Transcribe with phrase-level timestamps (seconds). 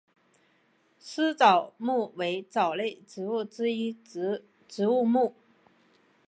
[0.97, 3.93] 丝藻目为藻类植物之一
[4.67, 5.35] 植物目。